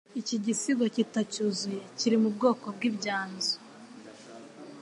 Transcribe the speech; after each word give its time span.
Iki 0.19 0.35
gisigo 0.45 0.85
kitacyuzuye, 0.95 1.81
kiri 1.97 2.15
mu 2.23 2.29
bwoko 2.35 2.65
bw'" 2.75 2.83
Ibyanzu". 2.89 3.57